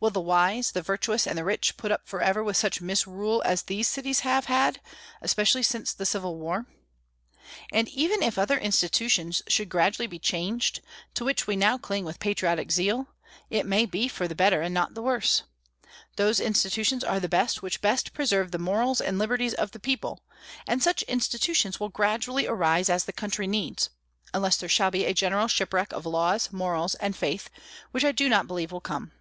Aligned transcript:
Will 0.00 0.08
the 0.10 0.20
wise, 0.20 0.70
the 0.70 0.80
virtuous, 0.80 1.26
and 1.26 1.36
the 1.36 1.44
rich 1.44 1.76
put 1.76 1.90
up 1.90 2.06
forever 2.08 2.42
with 2.42 2.56
such 2.56 2.80
misrule 2.80 3.42
as 3.44 3.62
these 3.64 3.86
cities 3.88 4.20
have 4.20 4.46
had, 4.46 4.80
especially 5.20 5.62
since 5.64 5.92
the 5.92 6.06
Civil 6.06 6.36
War? 6.38 6.66
And 7.72 7.86
even 7.88 8.22
if 8.22 8.38
other 8.38 8.56
institutions 8.56 9.42
should 9.48 9.68
gradually 9.68 10.06
be 10.06 10.20
changed, 10.20 10.80
to 11.14 11.24
which 11.24 11.46
we 11.46 11.56
now 11.56 11.76
cling 11.78 12.04
with 12.04 12.20
patriotic 12.20 12.70
zeal, 12.70 13.08
it 13.50 13.66
may 13.66 13.84
be 13.84 14.06
for 14.08 14.26
the 14.28 14.36
better 14.36 14.62
and 14.62 14.72
not 14.72 14.94
the 14.94 15.02
worse. 15.02 15.42
Those 16.16 16.40
institutions 16.40 17.02
are 17.04 17.20
the 17.20 17.28
best 17.28 17.60
which 17.60 17.82
best 17.82 18.14
preserve 18.14 18.52
the 18.52 18.58
morals 18.58 19.00
and 19.02 19.18
liberties 19.18 19.52
of 19.52 19.72
the 19.72 19.80
people; 19.80 20.22
and 20.66 20.80
such 20.82 21.02
institutions 21.02 21.80
will 21.80 21.90
gradually 21.90 22.46
arise 22.46 22.88
as 22.88 23.04
the 23.04 23.12
country 23.12 23.48
needs, 23.48 23.90
unless 24.32 24.56
there 24.56 24.68
shall 24.68 24.92
be 24.92 25.04
a 25.04 25.12
general 25.12 25.48
shipwreck 25.48 25.92
of 25.92 26.06
laws, 26.06 26.50
morals, 26.52 26.94
and 26.94 27.16
faith, 27.16 27.50
which 27.90 28.04
I 28.04 28.12
do 28.12 28.28
not 28.30 28.46
believe 28.46 28.72
will 28.72 28.80
come. 28.80 29.12